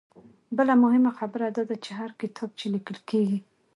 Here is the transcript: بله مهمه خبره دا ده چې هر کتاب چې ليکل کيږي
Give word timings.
بله 0.57 0.73
مهمه 0.83 1.11
خبره 1.19 1.47
دا 1.55 1.63
ده 1.69 1.75
چې 1.83 1.91
هر 1.99 2.11
کتاب 2.21 2.49
چې 2.59 2.65
ليکل 2.73 2.97
کيږي 3.09 3.39